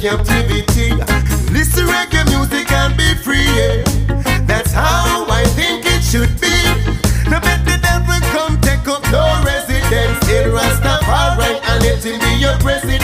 [0.00, 0.92] captivity.
[1.52, 3.44] Listen reggae music and be free.
[3.44, 3.84] Yeah.
[4.46, 6.56] That's how I think it should be.
[7.28, 12.40] Now let the devil come take up your residence in Rastafari and let him be
[12.40, 12.99] your president.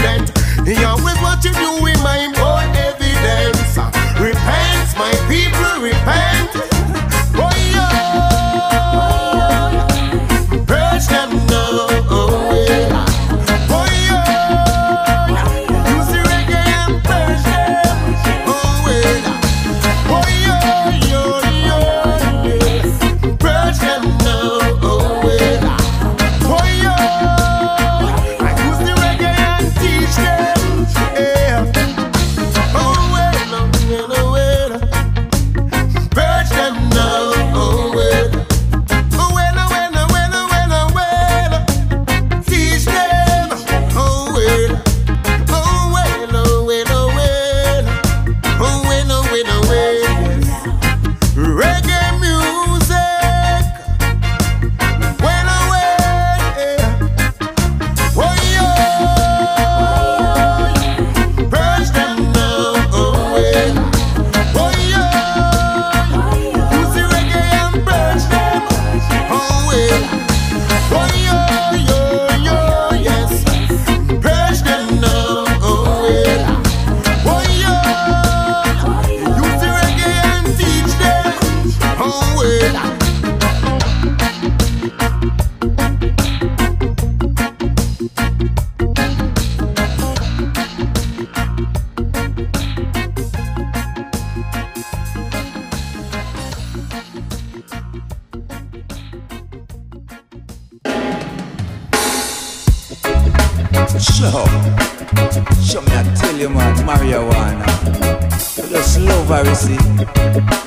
[109.98, 110.65] Thank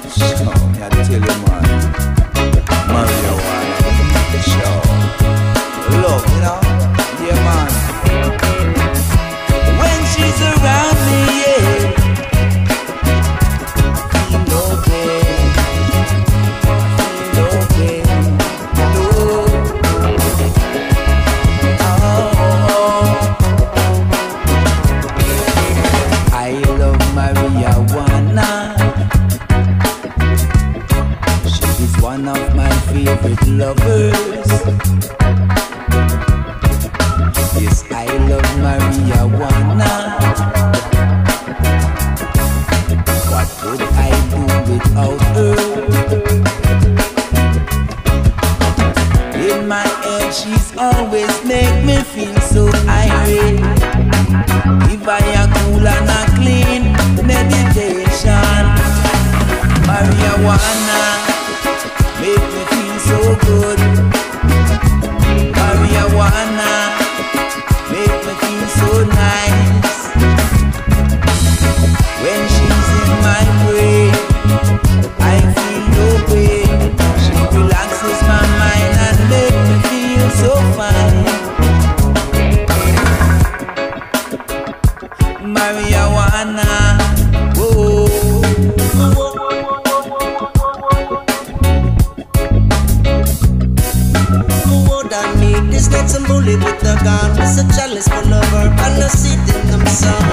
[95.99, 97.31] not some bully with a gun.
[97.41, 97.63] It's a
[98.09, 100.23] full of herb and a seed in them sun.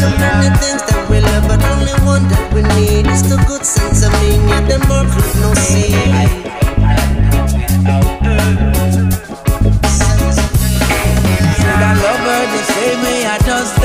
[0.00, 3.64] So many things that we love, but only one that we need is the good
[3.64, 4.30] sense of me.
[4.50, 5.94] Yeah, the more fruit, no seed.
[11.60, 13.75] Said I love her the same way I just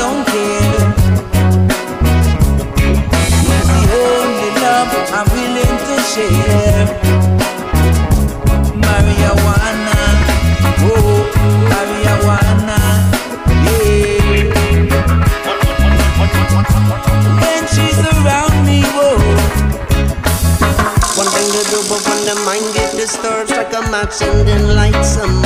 [23.02, 25.41] disturbed, like a match and then light some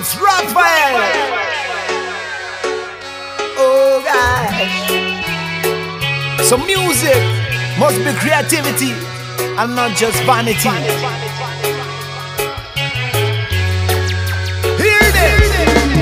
[0.00, 0.96] It's Raphael.
[3.60, 4.80] Oh gosh.
[6.40, 7.20] So music
[7.78, 8.92] must be creativity
[9.60, 10.72] and not just vanity.
[14.80, 15.52] Hear this.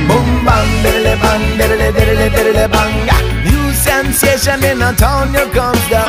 [0.06, 1.58] Boom bang, bang,
[2.70, 3.10] bang.
[3.10, 3.20] Ah.
[3.50, 6.06] New sensation in a town, here comes the.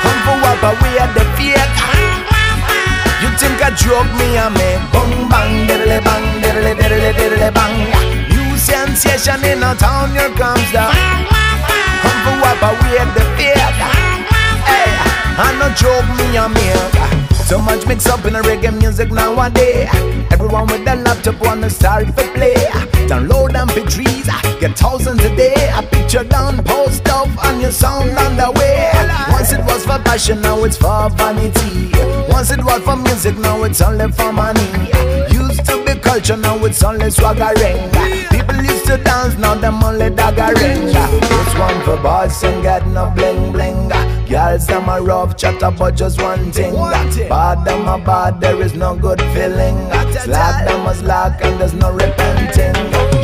[0.00, 1.99] Come for what, but we are the fake.
[3.70, 8.26] I drug me and me Bang bang diddly bang diddly diddly diddly bang.
[8.28, 10.90] New sensation in a town here comes the
[12.02, 13.54] Come for wipe away the fear.
[14.66, 14.90] Hey,
[15.38, 17.19] I no joke me and me
[17.50, 19.88] so much mix up in the reggae music nowadays.
[20.30, 22.54] Everyone with their laptop wanna start to play.
[23.10, 24.26] Download MP3s,
[24.60, 25.68] get thousands a day.
[25.74, 28.92] A picture down, post up, and your sound on the way.
[29.32, 31.90] Once it was for passion, now it's for vanity.
[32.28, 34.70] Once it was for music, now it's only for money.
[35.32, 37.82] Used to be culture, now it's only swaggering.
[38.30, 40.92] People used to dance, now them only daggering.
[41.30, 44.09] This one for boss and get no bling bling.
[44.30, 46.72] Girls, them a rough chat about just one thing.
[46.72, 49.76] Bad, them a bad, there is no good feeling.
[50.22, 52.74] Slack, them a slack, and there's no repenting.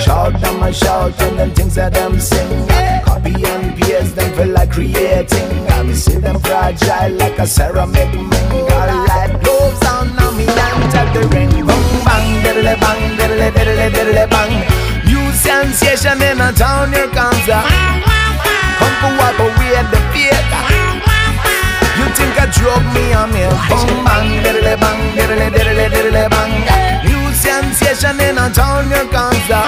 [0.00, 2.66] Shout, them a shout, and them things that them sing.
[3.04, 5.48] Copy and paste, them feel like creating.
[5.70, 8.66] I see them fragile like a ceramic ring.
[8.74, 11.50] Alright, gloves on, now me enter the ring.
[11.64, 15.06] Bang, bang, diddly bang, diddly diddly diddly bang.
[15.06, 17.62] New sensation in a town, here comes the.
[18.78, 20.55] Come for wipe away the fear.
[22.46, 23.40] You drug me on me?
[23.42, 26.54] Bang bang, diddly bang, diddly diddly diddly bang.
[27.04, 29.58] New sensation in a town, here comes the.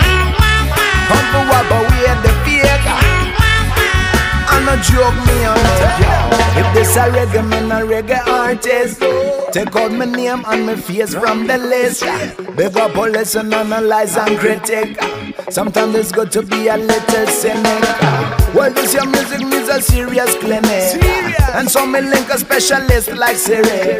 [1.09, 2.79] Come for wipe away the fear.
[4.55, 5.75] And a joke me on me.
[6.61, 9.01] If this a reggae, man a reggae artist.
[9.53, 12.05] Take out my name and my face from the list.
[12.57, 14.97] Big up all listen, analyze and critic.
[15.51, 18.38] Sometimes it's good to be a little cynic.
[18.55, 21.03] Well, this your music needs a serious clinic.
[21.55, 23.99] And so me link a specialist like Siri.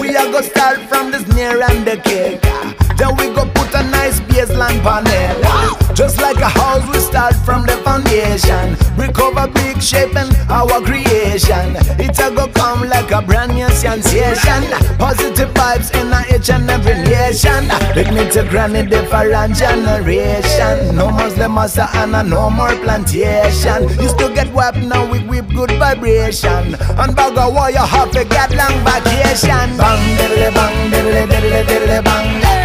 [0.00, 2.79] We are gonna start from this near and the kick.
[3.00, 4.76] Then we go put a nice baseline
[5.08, 5.96] it.
[5.96, 8.76] Just like a house, we start from the foundation.
[8.94, 11.80] Brick over brick, shaping our creation.
[11.96, 14.68] It's a go come like a brand new sensation.
[14.98, 17.72] Positive vibes in a each and every nation.
[17.94, 20.94] Dignity granny different generation.
[20.94, 23.88] No Muslim massa and a no more plantation.
[23.98, 26.74] Used to get whapped now we whip good vibration.
[27.00, 29.68] And bag war you have to get long vacation.
[29.80, 32.59] Bang diddly bang diddly diddly diddly bang.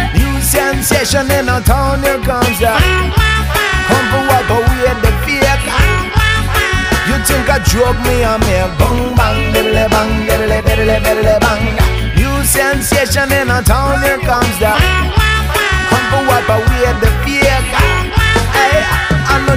[0.56, 2.72] Sensation in a town here comes the.
[3.88, 5.68] Come for but we the fake.
[7.08, 12.16] You think I joke me and me bang bang diddly bang diddly diddly diddly bang.
[12.16, 15.15] New sensation in a town here comes the.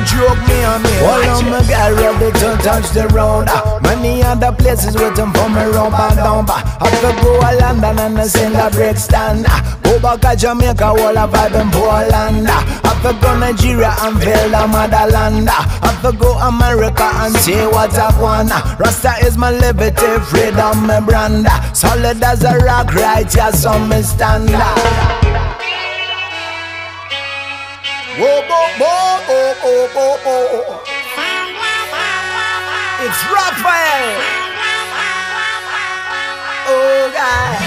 [0.10, 0.90] Joke me and me.
[1.06, 3.46] Well, I'm a guy ready to touch the road.
[3.48, 6.46] Ah, Many other places waiting for me round and down.
[6.46, 9.46] But I could go to London and I sing a break stand.
[9.48, 12.48] Ah, Go back to Jamaica, all a vibe in Poland.
[12.50, 15.48] Ah, I could go Nigeria and feel the motherland.
[15.50, 18.50] Ah, I could go America and see what I want.
[18.52, 21.46] Ah, Rasta is my liberty, freedom, my brand.
[21.50, 24.50] Ah, Solid as a rock, right here, so me stand.
[24.54, 25.69] Ah.
[33.02, 34.10] It's Raphael.
[36.68, 37.60] Oh, God.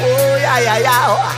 [0.00, 1.32] Oh, yeah, yeah, yeah.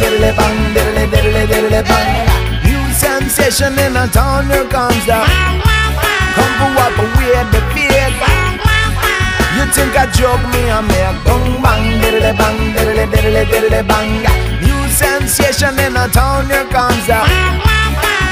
[0.00, 2.64] Diddly, bang, diddly, diddly, diddly, bang.
[2.64, 5.24] New sensation in a town, here comes the.
[6.34, 7.83] Come for what, but we had the.
[9.64, 13.80] You think I joke me and me a bang bang diddly bang diddly diddly diddly
[13.88, 14.20] bang.
[14.60, 17.16] New sensation in a town here comes the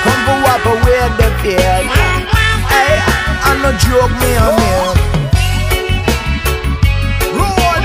[0.05, 1.89] Come for what away the fear.
[2.69, 3.01] Hey,
[3.49, 4.73] I no joke me and me.
[7.41, 7.81] Roll.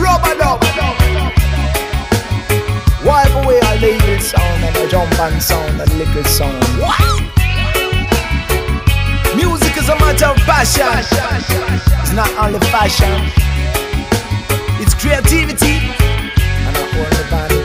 [0.00, 0.64] Rubber dub.
[3.04, 7.35] Wipe away all the evil sound and the jump and sound and liquor sound
[9.86, 10.82] Is a matter of passion.
[12.00, 13.06] It's not only fashion,
[14.82, 17.55] it's creativity and not only vanity.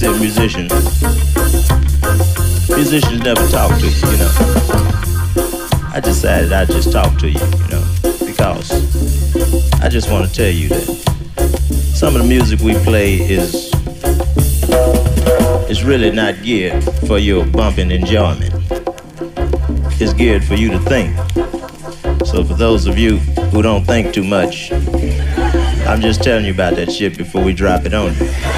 [0.00, 0.68] Come in and see a musician,
[2.76, 4.30] musicians never talk to you, you know.
[5.92, 7.84] I decided I'd just talk to you, you know,
[8.24, 8.70] because
[9.80, 10.86] I just want to tell you that
[11.94, 13.72] some of the music we play is
[15.68, 18.54] is really not geared for your bumping enjoyment.
[20.00, 21.16] It's geared for you to think.
[22.26, 23.16] So for those of you
[23.50, 24.70] who don't think too much,
[25.86, 28.57] I'm just telling you about that shit before we drop it on you.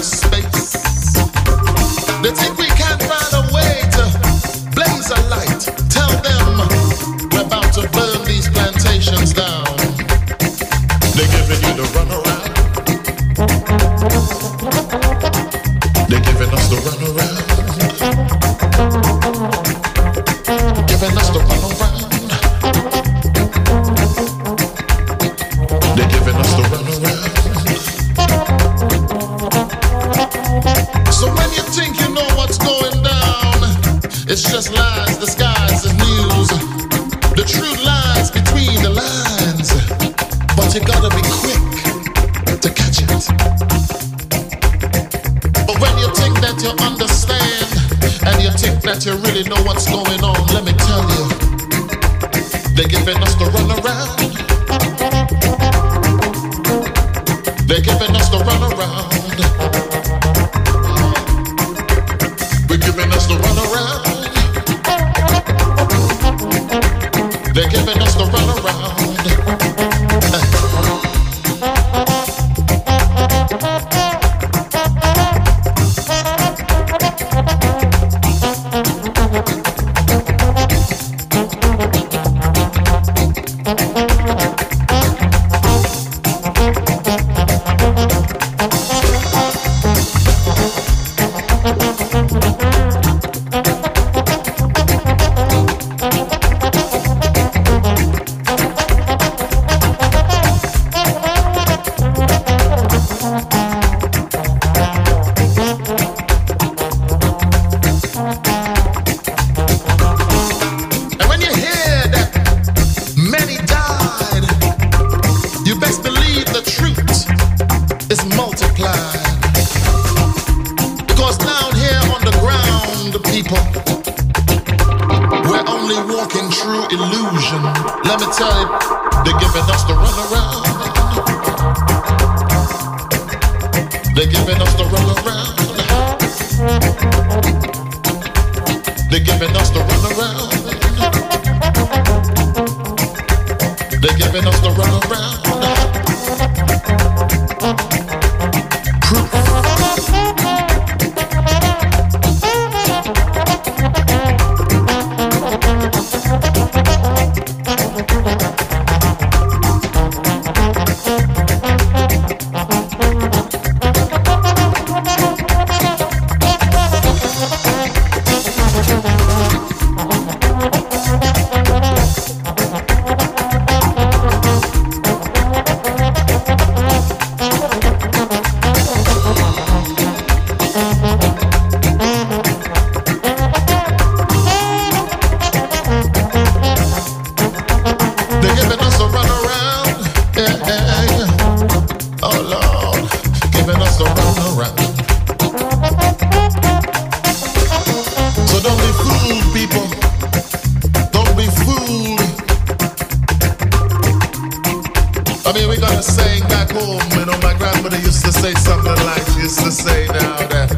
[206.31, 207.01] thing back home.
[207.17, 210.69] You know, my grandmother used to say something like she used to say now that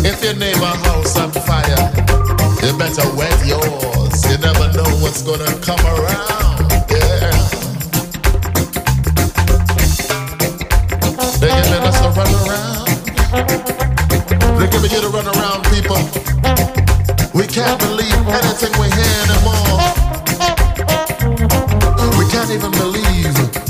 [0.10, 1.84] if your neighbor house on fire,
[2.64, 4.16] you better wet yours.
[4.28, 6.64] You never know what's gonna come around.
[6.88, 7.30] Yeah.
[11.40, 12.32] They giving us a run.
[14.58, 15.10] They're giving you the
[15.40, 16.00] run people.
[17.34, 19.78] We can't believe anything we hear anymore.
[22.18, 23.69] We can't even believe.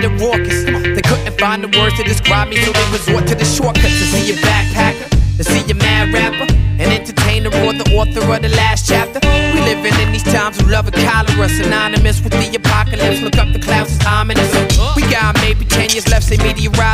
[0.00, 0.64] Raucous.
[0.64, 4.06] They couldn't find the words to describe me, so they resort to the shortcuts to
[4.06, 5.08] see a backpacker.
[5.36, 9.20] To see a mad rapper, an entertainer or the author of the last chapter.
[9.54, 13.20] We living in these times of love and cholera, synonymous with the apocalypse.
[13.20, 14.52] Look up the clouds, it's ominous.
[14.96, 16.91] We got maybe 10 years left, say meteorologist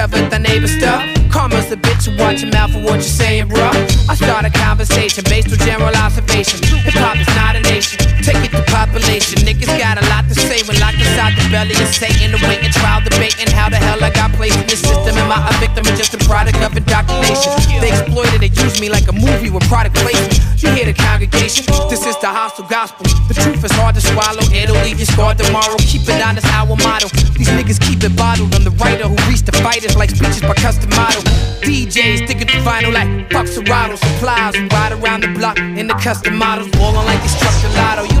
[0.00, 1.04] covered the neighbor stuff.
[1.28, 4.08] Karma's a bitch, watch your mouth for what you're saying, bruh.
[4.08, 6.56] I start a conversation based on general observation.
[6.88, 7.99] Hip hop is not a nation,
[9.00, 9.38] population.
[9.48, 12.36] Niggas got a lot to say when locked inside the belly of Satan.
[12.36, 15.16] Awaiting trial, debating how the hell I got placed in the system.
[15.16, 17.52] Am I a victim or just a product of indoctrination?
[17.80, 20.36] They exploited and used me like a movie with product placement.
[20.60, 21.64] You hear the congregation?
[21.88, 23.08] This is the hostile gospel.
[23.28, 25.76] The truth is hard to swallow, it'll leave you scarred tomorrow.
[25.80, 27.08] Keep it honest, our motto.
[27.36, 28.54] These niggas keep it bottled.
[28.54, 31.22] I'm the writer who reached the fighters like speeches by custom model.
[31.64, 33.96] DJs it to vinyl like Fox Serato.
[33.96, 36.68] Supplies ride around the block in the custom models.
[36.72, 37.50] Ballin' like it's truck.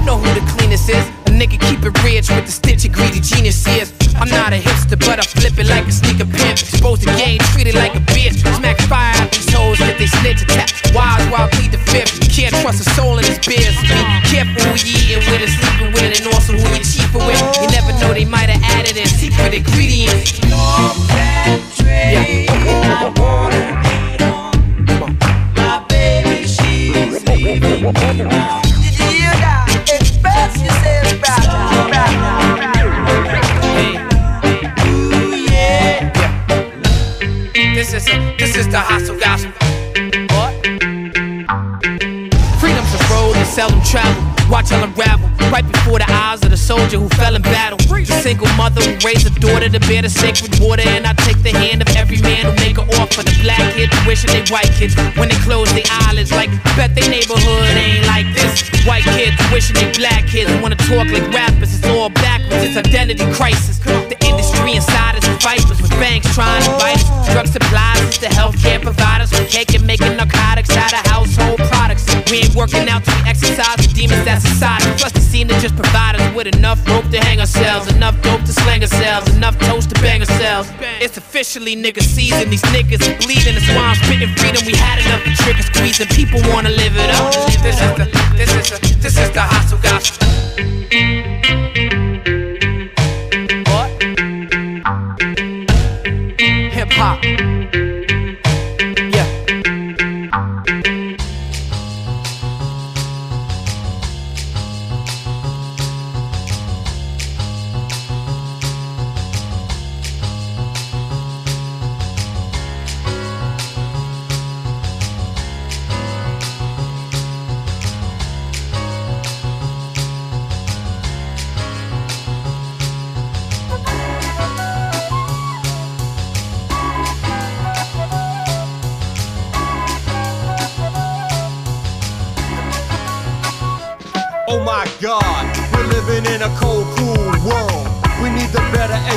[0.06, 1.04] know who the is.
[1.26, 3.92] A nigga keep it rich with the stitch of greedy genius is.
[4.16, 6.58] I'm not a hipster, but I flip it like a sneaker pimp.
[6.58, 8.38] Exposed to game, treat it like a bitch.
[8.56, 10.70] Smack fire out these hoes, get they snitch attack.
[10.94, 12.20] Wise while I plead the fifth.
[12.30, 13.74] Can't trust a soul in this biz.
[13.82, 13.98] Be
[14.30, 17.40] careful who you eating with and sleeping with, and also who you cheaper with.
[17.60, 20.40] You never know, they might have added in secret ingredients.
[27.82, 28.49] This is
[38.08, 39.52] a, this is the hostile gospel.
[40.32, 40.52] What?
[42.60, 44.22] Freedom's a road and seldom travel.
[44.50, 47.78] Watch all unravel right before the eyes of the soldier who fell in battle.
[47.78, 50.82] The single mother who raised a daughter to bear the sacred water.
[50.86, 53.22] And I take the hand of every man who make an offer.
[53.22, 56.32] The black kids wishing they white kids when they close their eyelids.
[56.32, 58.66] Like, bet their neighborhood ain't like this.
[58.86, 61.74] White kids wishing they black kids wanna talk like rappers.
[61.74, 63.78] It's all backwards, it's identity crisis.
[63.78, 67.32] The industry inside us vipers with banks trying to bite us.
[67.32, 69.32] Drug supplies the healthcare providers.
[69.32, 72.04] We're caking, making narcotics out of household products.
[72.30, 74.86] We ain't working out to exercise the demons that society.
[75.00, 78.42] Plus, they seem to just provide us with enough rope to hang ourselves, enough dope
[78.42, 80.70] to slang ourselves, enough toast to bang ourselves.
[81.00, 82.50] It's officially nigga season.
[82.50, 83.54] These niggas are bleeding.
[83.54, 84.62] That's why spitting freedom.
[84.66, 86.08] We had enough trick and squeezing.
[86.08, 87.32] People wanna live it up.
[87.64, 88.06] This is the,
[88.36, 91.39] this is the, this is the hostile gospel.
[97.00, 97.49] Hop.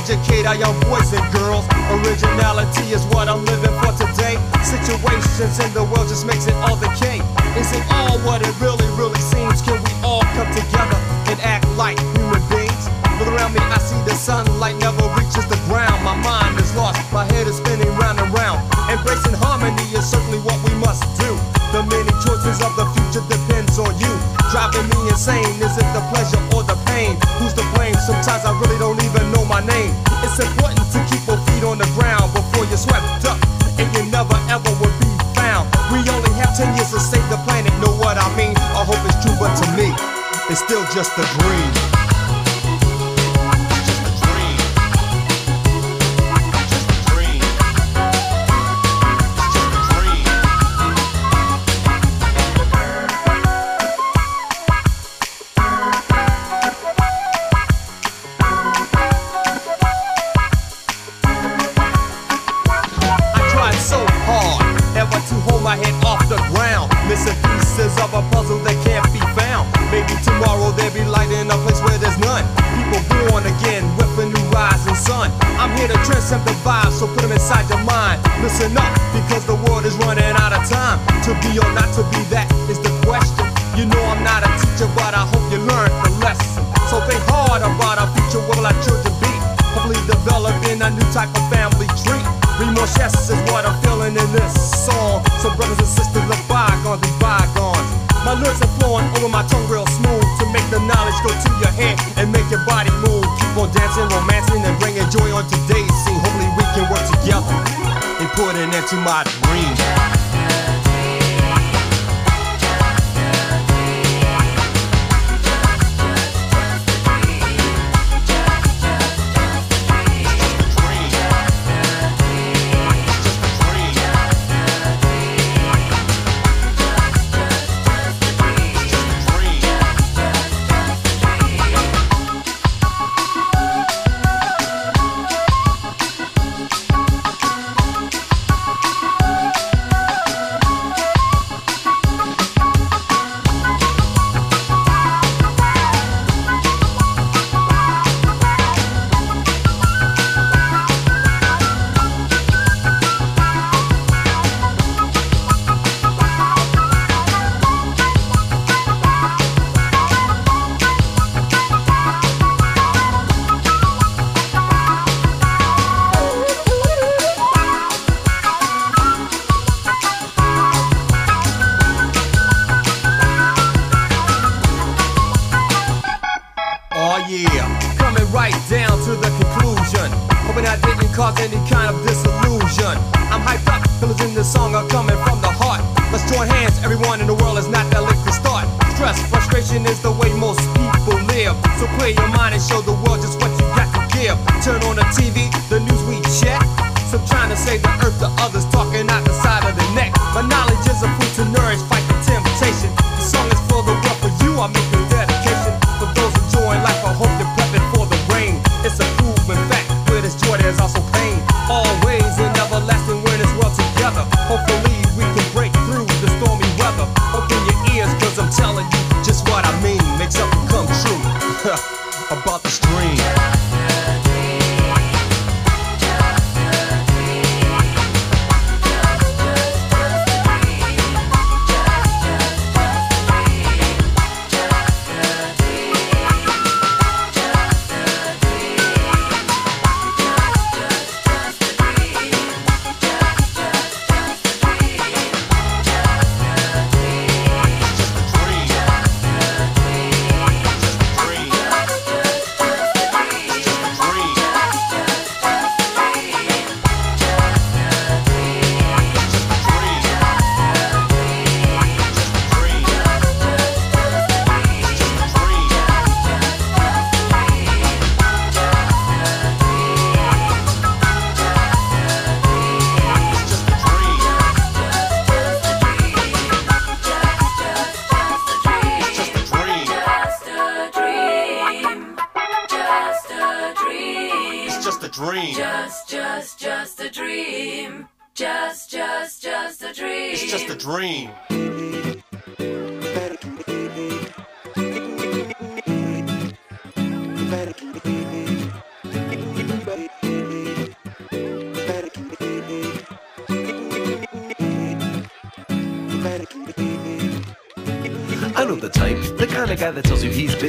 [0.03, 1.63] Educate our young boys and girls.
[2.03, 4.35] Originality is what I'm living for today.
[4.59, 7.23] Situations in the world just makes it all decay.
[7.55, 9.61] Is it all what it really, really seems?
[9.61, 10.99] Can we all come together
[11.31, 11.62] and act
[40.93, 41.82] just a dream.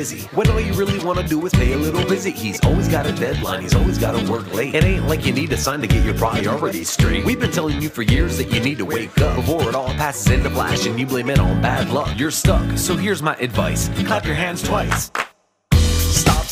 [0.05, 0.29] busy.
[0.37, 2.35] When all you really want to do is pay a little visit.
[2.35, 4.75] He's always got a deadline, he's always got to work late.
[4.75, 7.25] It ain't like you need a sign to get your priorities straight.
[7.25, 9.95] We've been telling you for years that you need to wake up before it all
[9.95, 12.19] passes into flash and you blame it on bad luck.
[12.19, 15.11] You're stuck, so here's my advice clap your hands twice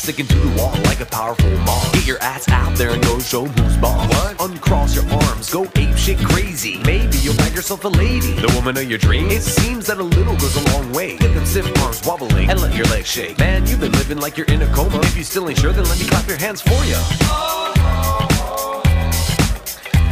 [0.03, 1.93] sticking to the wall like a powerful mob.
[1.93, 4.09] Get your ass out there and go show who's boss.
[4.09, 4.51] What?
[4.51, 6.81] Uncross your arms, go ape shit crazy.
[6.83, 9.31] Maybe you'll find yourself a lady, the woman of your dreams.
[9.31, 11.15] It seems that a little goes a long way.
[11.19, 13.39] Get them stiff arms wobbling and let your legs shake.
[13.39, 14.99] Man, you've been living like you're in a coma.
[15.03, 16.99] If you still ain't sure, then let me clap your hands for you.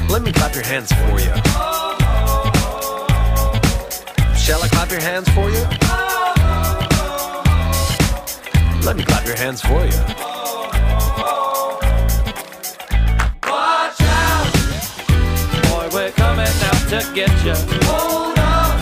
[0.07, 1.33] Let me clap your hands for you.
[4.39, 6.00] Shall I clap your hands for you?
[8.83, 10.01] Let me clap your hands for you.
[13.47, 14.47] Watch out!
[15.69, 17.53] Boy, we're coming out to get you.
[17.85, 18.79] Hold on!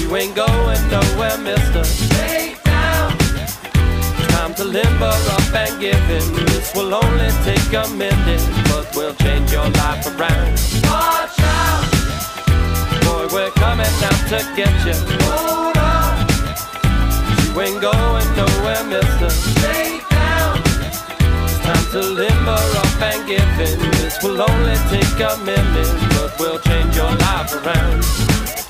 [0.00, 1.84] You ain't going nowhere, mister.
[1.84, 3.16] Stay down!
[4.34, 6.46] Time to limber up and give in.
[6.46, 10.58] This will only take a minute, but we'll change your life around.
[10.82, 11.84] Watch out!
[13.04, 14.94] Boy, we're coming out to get you.
[15.24, 15.73] Hold
[17.54, 19.30] You ain't going nowhere, mister.
[19.30, 20.60] Stay down!
[21.44, 23.78] It's time to limber up and give in.
[23.92, 28.63] This will only take a minute, but we'll change your life around.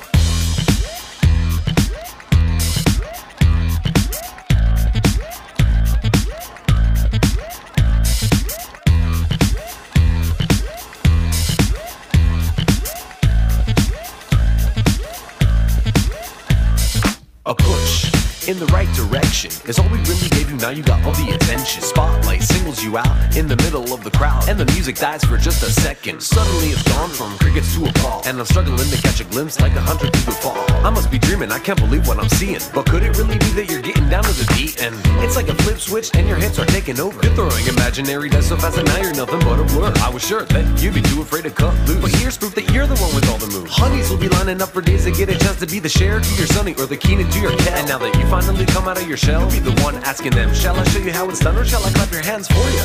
[18.66, 20.60] The right direction is all we really you.
[20.60, 21.82] Now you got all the attention.
[21.82, 25.36] Spotlight singles you out in the middle of the crowd, and the music dies for
[25.36, 26.22] just a second.
[26.22, 29.60] Suddenly it's gone from crickets to a call, and I'm struggling to catch a glimpse
[29.60, 30.64] like a hundred through the fall.
[30.84, 32.60] I must be dreaming, I can't believe what I'm seeing.
[32.74, 34.82] But could it really be that you're getting down to the beat?
[34.82, 37.20] And it's like a flip switch, and your hits are taking over.
[37.22, 39.92] You're throwing imaginary dice so fast, and now you're nothing but a blur.
[39.96, 42.00] I was sure that you'd be too afraid to cut loose.
[42.00, 43.70] But here's proof that you're the one with all the moves.
[43.72, 46.20] Honeys will be lining up for days to get a chance to be the Cher
[46.20, 47.78] to your sonny or the Kenan to your cat.
[47.80, 50.32] And now that you finally come out of your shell, you'll be the one asking
[50.32, 52.54] them, Shall I show you how it's done, or shall I clap your hands for
[52.54, 52.84] you?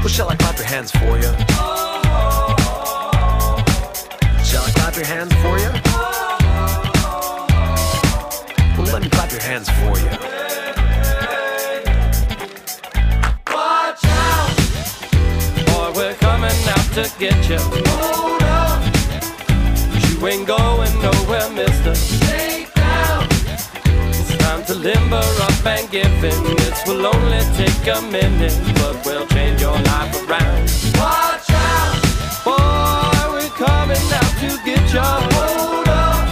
[0.00, 1.32] Well, shall I clap your hands for you?
[4.42, 5.70] Shall I clap your hands for you?
[8.78, 10.08] Well, let me clap your hands for you.
[13.52, 14.56] Watch out!
[15.66, 17.58] Boy, we're coming out to get you.
[17.58, 18.82] Hold on!
[20.08, 21.94] You ain't going nowhere, mister.
[22.26, 22.61] Down!
[24.62, 26.56] It's time to limber up and give in.
[26.56, 30.70] This will only take a minute, but we'll change your life around.
[30.94, 31.98] Watch out!
[32.44, 35.00] Boy, we're coming out to get you.
[35.02, 36.28] Hold on!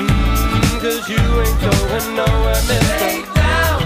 [0.00, 2.96] Mm, Cause you ain't going nowhere, mister.
[2.96, 3.82] Stay down!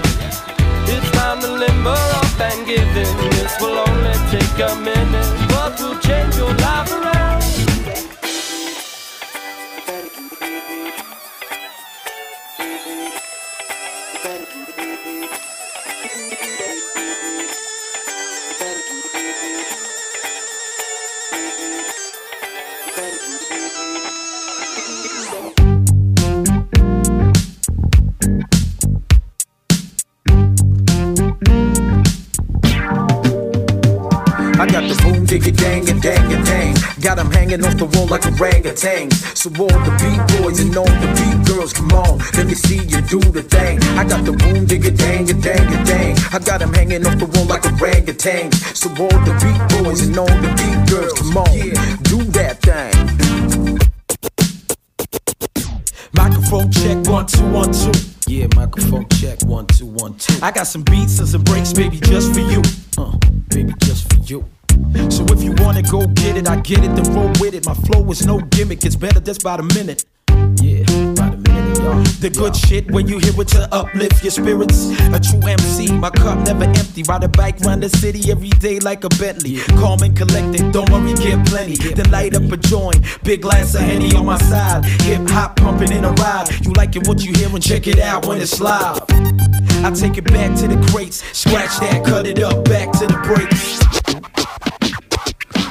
[0.86, 3.30] It's time to limber up and give in.
[3.34, 6.09] This will only take a minute, but we'll change
[38.10, 39.14] like orangutans.
[39.36, 42.82] So all the beat boys and all the beat girls, come on, let me see
[42.82, 43.78] you do the thing.
[43.96, 46.16] I got the boom diggy dang and dang and dang.
[46.32, 48.54] I got 'em hanging off the wall like orangutans.
[48.76, 51.58] So all the beat boys and all the beat girls, come on,
[52.10, 53.78] do that thing.
[56.12, 57.92] Microphone check one two one two.
[58.26, 60.34] Yeah, microphone check one two one two.
[60.42, 62.62] I got some beats and some breaks, baby, just for you.
[62.98, 63.16] Uh,
[63.48, 64.44] baby, just for you.
[65.10, 67.66] So if you wanna go get it, I get it, then roll with it.
[67.66, 70.04] My flow is no gimmick, it's better just by the minute.
[70.60, 70.84] Yeah,
[71.14, 72.02] by the minute, y'all.
[72.20, 74.90] The good shit when you hear it to uplift your spirits.
[75.14, 77.02] A true MC, my cup never empty.
[77.04, 79.58] Ride a bike round the city every day like a Bentley.
[79.80, 81.76] Calm and collected, don't worry, get plenty.
[81.76, 84.84] Then light up a joint, big glass of Henny on my side.
[85.02, 86.48] Hip hop pumping in a ride.
[86.64, 89.00] You liking what you hear and check it out when it's live.
[89.82, 93.16] I take it back to the crates, scratch that, cut it up, back to the
[93.24, 94.39] breaks.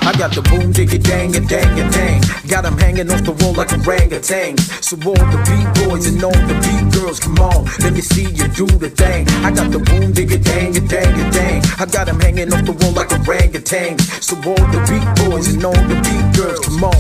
[0.10, 2.22] I got the boom diggy dang and dang and dang.
[2.48, 4.60] Got 'em hanging off the wall like orangutans.
[4.84, 8.24] So all the beat boys and all the beat girls, come on, let me see
[8.24, 9.28] you do the thing.
[9.46, 11.62] I got the boom diggy dang and dang and dang.
[11.78, 14.02] I got 'em hanging off the wall like orangutans.
[14.20, 16.98] So all the beat boys and all the beat girls, come on,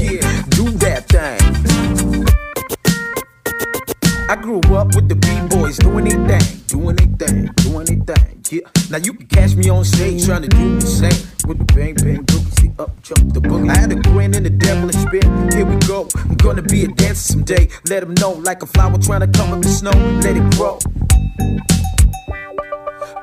[0.50, 1.49] do that thing.
[4.30, 8.44] I grew up with the B-boys doing their thing, doing their thing, doing their thing.
[8.52, 8.70] Yeah.
[8.92, 11.96] Now you can catch me on stage trying to do the same with the bang
[11.96, 12.60] bang boogie.
[12.60, 13.72] See up jump the boogie.
[13.72, 15.26] I had a grin and the devilish spit.
[15.56, 16.08] Here we go.
[16.16, 17.70] I'm gonna be a dancer someday.
[17.90, 19.98] Let 'em know like a flower trying to come up the snow.
[20.22, 20.78] Let it grow.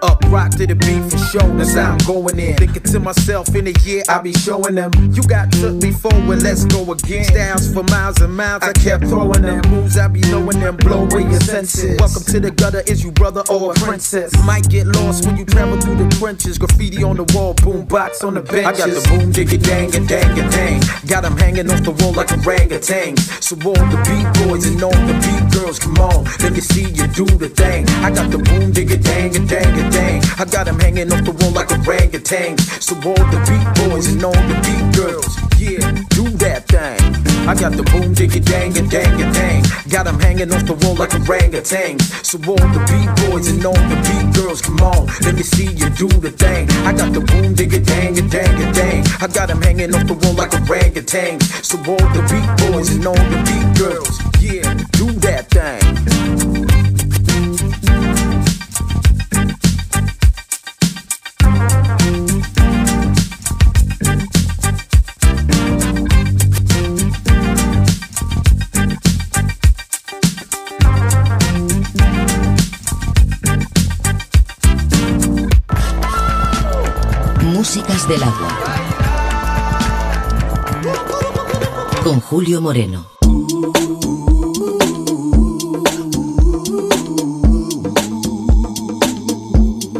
[0.02, 2.56] Up rock to the beat for show, that's how I'm going in.
[2.56, 4.90] Thinking to myself, in a year I'll be showing them.
[5.12, 7.24] You got took before, well let's go again.
[7.24, 9.62] Styles for miles and miles, I kept throwing them.
[9.70, 11.98] Moves I be knowing them, blow away your senses.
[11.98, 14.32] Welcome to the gutter, is you brother or a princess?
[14.44, 16.58] Might get lost when you travel through the trenches.
[16.58, 18.82] Graffiti on the wall, boom box on the benches.
[18.82, 20.82] I got the boom diggy dang a dang a dang.
[21.06, 23.20] Got them hanging off the wall like orangutans.
[23.42, 26.90] So all the beat boys and all the beat girls, come on, let me see
[26.90, 27.88] you do the thing.
[28.04, 30.22] I got the boom diggy dang a dang a dang.
[30.38, 32.60] I got them hanging off the wall like orangutans.
[32.82, 35.80] So all the beat boys and all the beat girls, yeah,
[36.10, 37.00] do that thing.
[37.48, 39.62] I got the boom diggy dang a dang a dang.
[39.88, 42.02] Got hanging off the wall like orangutans.
[42.24, 45.72] So all the beat boys and all the beat girls, come on, let me see
[45.72, 46.68] you do the thing.
[46.84, 49.04] I got the boom diggy dang a dang a dang.
[49.20, 51.42] I got hanging off the wall like orangutans.
[51.64, 56.75] So all the beat boys and all the beat girls, yeah, do that thing.
[78.06, 78.48] Músicas del agua.
[82.02, 83.06] Con Julio Moreno.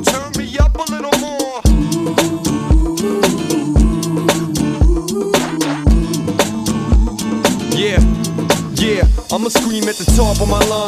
[0.03, 1.63] Turn me up a little more.
[7.73, 8.01] Yeah,
[8.75, 10.86] yeah, I'ma scream at the top of my lungs.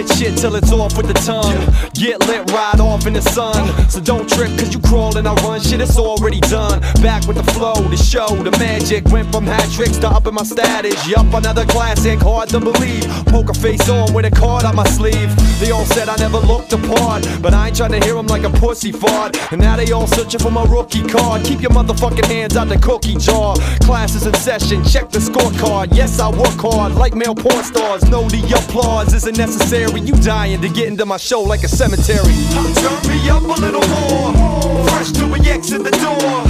[0.00, 1.52] Spit shit till it's off with the tongue.
[1.92, 3.68] Get lit right off in the sun.
[3.90, 5.60] So don't trip, cause you crawl and I run.
[5.60, 6.80] Shit, it's already done.
[7.02, 9.04] Back with the flow, the show, the magic.
[9.06, 11.06] Went from hat tricks to up in my status.
[11.06, 13.04] Yup, another classic, hard to believe.
[13.26, 15.30] Poker face on with a card on my sleeve.
[15.60, 17.26] They all said I never looked apart.
[17.42, 19.36] But I ain't trying to hear them like a pussy fart.
[19.52, 21.44] And now they all searching for my rookie card.
[21.44, 23.54] Keep your motherfucking hands out the cookie jar.
[23.82, 25.94] Classes in session, check the scorecard.
[25.94, 28.08] Yes, I work hard like male porn stars.
[28.08, 29.89] No, the applause isn't necessary.
[29.98, 32.18] You dying to get into my show like a cemetery.
[32.22, 34.88] Turn me up a little more.
[34.88, 36.42] Fresh till we exit the door.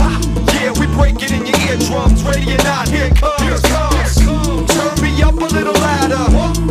[0.61, 2.23] Yeah, we break it in your eardrums.
[2.23, 3.41] Ready or not, here comes.
[3.43, 4.17] Here comes.
[4.17, 6.25] Turn me up a little louder.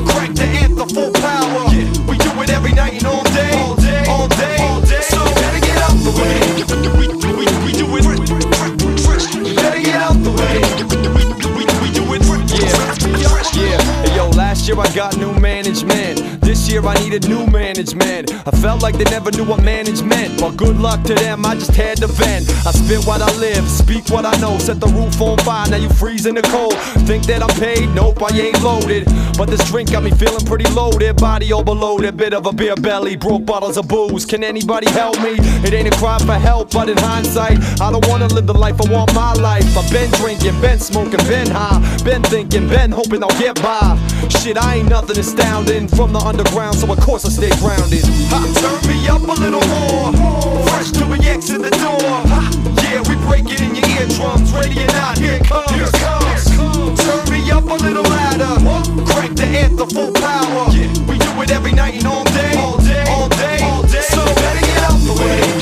[0.10, 1.70] Crank the anthem full power.
[2.08, 3.52] We do it every night and all day.
[3.60, 4.06] All day.
[4.08, 4.58] All day.
[4.62, 5.02] All day.
[5.02, 6.42] So better get out the way.
[7.66, 8.04] We, do it.
[9.04, 9.26] fresh.
[9.56, 10.62] Better get out the way.
[11.54, 12.22] We, do it.
[12.56, 13.60] Yeah.
[13.60, 13.82] Yeah.
[14.04, 16.19] Hey, yo, last year I got new management.
[16.70, 18.32] Year I needed new management.
[18.46, 20.40] I felt like they never knew what management.
[20.40, 22.48] But good luck to them, I just had to vent.
[22.64, 24.56] I spit what I live, speak what I know.
[24.60, 26.76] Set the roof on fire, now you freezing the cold.
[27.08, 27.90] Think that I'm paid?
[27.96, 29.06] Nope, I ain't loaded.
[29.36, 31.18] But this drink got me feeling pretty loaded.
[31.18, 33.16] Body overloaded, bit of a beer belly.
[33.16, 34.28] Broke bottles of booze.
[34.28, 35.38] Can anybody help me?
[35.66, 38.80] It ain't a cry for help, but in hindsight, I don't wanna live the life
[38.86, 39.66] I want my life.
[39.76, 41.80] I've been drinking, been smoking, been high.
[42.04, 43.98] Been thinking, been hoping I'll get by.
[44.30, 45.88] Shit, I ain't nothing astounding.
[45.88, 48.04] From the underground, so of course I stay grounded.
[48.28, 50.12] Ha, turn me up a little more.
[50.68, 52.04] Fresh till we exit the door.
[52.04, 52.52] Ha,
[52.84, 54.52] yeah, we break it in your eardrums.
[54.52, 55.72] Ready or not, here comes.
[55.72, 57.00] Here comes.
[57.00, 58.60] Turn me up a little louder.
[59.08, 60.68] Crank the anthem full power.
[61.08, 62.54] We do it every night and all day.
[62.58, 63.06] All day.
[63.08, 63.60] All day.
[63.64, 64.02] All day.
[64.02, 65.59] So better get out the way.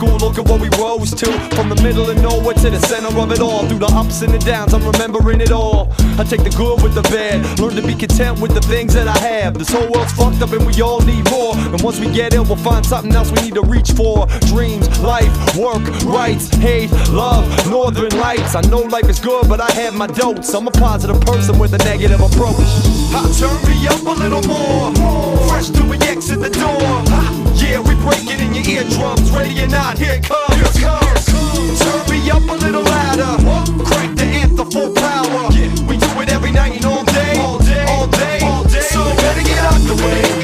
[0.00, 1.26] School, look at what we rose to.
[1.54, 3.66] From the middle of nowhere to the center of it all.
[3.68, 5.92] Through the ups and the downs, I'm remembering it all.
[6.18, 7.36] I take the good with the bad.
[7.60, 9.58] Learn to be content with the things that I have.
[9.58, 11.54] This whole world's fucked up and we all need more.
[11.54, 14.26] And once we get it, we'll find something else we need to reach for.
[14.52, 18.54] Dreams, life, work, rights, hate, love, northern lights.
[18.54, 20.54] I know life is good, but I have my doubts.
[20.54, 22.70] I'm a positive person with a negative approach.
[23.12, 24.94] Ha, turn me up a little more.
[25.48, 27.39] Fresh till we exit the door.
[27.70, 29.30] Yeah, we it in your eardrums.
[29.30, 30.56] Ready or not, here it comes.
[30.56, 31.78] Here comes.
[31.78, 33.84] Turn me up a little louder.
[33.84, 35.48] Crank the anthem full power.
[35.86, 37.38] We do it every night and all day.
[37.38, 37.86] All day.
[37.86, 38.80] All day.
[38.80, 40.39] So better get out the way.